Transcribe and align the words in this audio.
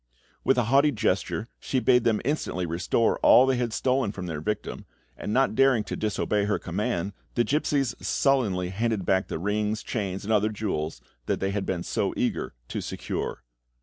With 0.43 0.57
a 0.57 0.63
haughty 0.63 0.91
gesture 0.91 1.47
she 1.59 1.79
bade 1.79 2.05
them 2.05 2.21
instantly 2.25 2.65
restore 2.65 3.19
all 3.19 3.45
they 3.45 3.57
had 3.57 3.71
stolen 3.71 4.11
from 4.11 4.25
their 4.25 4.41
victim, 4.41 4.87
and 5.15 5.31
not 5.31 5.53
daring 5.53 5.83
to 5.83 5.95
disobey 5.95 6.45
her 6.45 6.57
command, 6.57 7.13
the 7.35 7.43
gipsies 7.43 7.93
sullenly 8.01 8.69
handed 8.69 9.05
back 9.05 9.27
the 9.27 9.37
rings, 9.37 9.83
chains, 9.83 10.23
and 10.23 10.33
other 10.33 10.49
jewels 10.49 11.01
they 11.27 11.51
had 11.51 11.67
been 11.67 11.83
so 11.83 12.15
eager 12.17 12.55
to 12.69 12.81
secure. 12.81 13.43